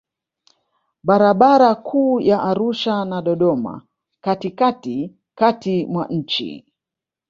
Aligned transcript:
Barabara 1.03 1.75
kuu 1.75 2.19
ya 2.19 2.41
Arusha 2.43 3.05
na 3.05 3.21
Dodoma 3.21 3.81
katikatikati 4.21 5.85
mwa 5.85 6.07
nchi 6.07 6.65